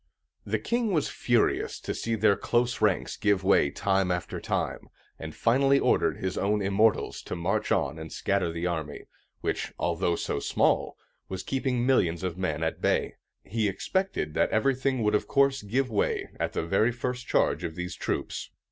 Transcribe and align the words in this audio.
The 0.47 0.57
king 0.57 0.91
was 0.91 1.09
furious 1.09 1.79
to 1.81 1.93
see 1.93 2.15
their 2.15 2.35
close 2.35 2.81
ranks 2.81 3.15
give 3.17 3.43
way 3.43 3.69
time 3.69 4.09
after 4.09 4.39
time, 4.41 4.89
and 5.19 5.35
finally 5.35 5.77
ordered 5.77 6.17
his 6.17 6.39
own 6.39 6.59
Immortals 6.59 7.21
to 7.21 7.35
march 7.35 7.71
on 7.71 7.99
and 7.99 8.11
scatter 8.11 8.51
the 8.51 8.65
army, 8.65 9.03
which, 9.41 9.71
although 9.77 10.15
so 10.15 10.39
small, 10.39 10.97
was 11.29 11.43
keeping 11.43 11.85
millions 11.85 12.23
of 12.23 12.35
men 12.35 12.63
at 12.63 12.81
bay. 12.81 13.13
He 13.43 13.67
expected 13.69 14.33
that 14.33 14.49
everything 14.49 15.03
would 15.03 15.13
of 15.13 15.27
course 15.27 15.61
give 15.61 15.91
way 15.91 16.29
at 16.39 16.53
the 16.53 16.63
very 16.65 16.91
first 16.91 17.27
charge 17.27 17.63
of 17.63 17.75
these 17.75 17.93
troops. 17.95 18.49